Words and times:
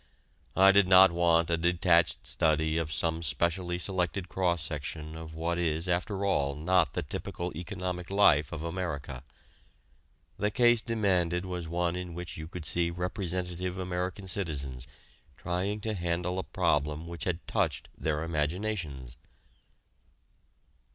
I 0.55 0.71
did 0.71 0.87
not 0.87 1.11
want 1.11 1.51
a 1.51 1.57
detached 1.57 2.25
study 2.25 2.75
of 2.77 2.91
some 2.91 3.21
specially 3.21 3.77
selected 3.77 4.29
cross 4.29 4.63
section 4.63 5.15
of 5.15 5.35
what 5.35 5.59
is 5.59 5.87
after 5.87 6.25
all 6.25 6.55
not 6.55 6.93
the 6.93 7.03
typical 7.03 7.55
economic 7.55 8.09
life 8.09 8.51
of 8.51 8.63
America. 8.63 9.23
The 10.37 10.49
case 10.49 10.81
demanded 10.81 11.45
was 11.45 11.67
one 11.67 11.95
in 11.95 12.15
which 12.15 12.35
you 12.35 12.47
could 12.47 12.65
see 12.65 12.89
representative 12.89 13.77
American 13.77 14.27
citizens 14.27 14.87
trying 15.37 15.81
to 15.81 15.93
handle 15.93 16.39
a 16.39 16.43
problem 16.49 17.05
which 17.05 17.25
had 17.25 17.45
touched 17.47 17.87
their 17.95 18.23
imaginations. 18.23 19.17